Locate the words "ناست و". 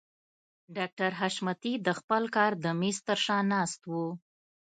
3.53-3.93